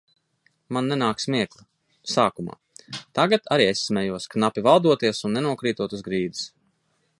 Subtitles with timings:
[0.77, 1.65] Man nenāk smiekli.
[2.13, 2.55] Sākumā.
[3.19, 6.45] Tagad arī es smejos, knapi valdoties un nenokrītot uz grīdas.